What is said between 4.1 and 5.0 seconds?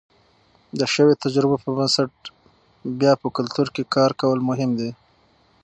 کول مهم دي.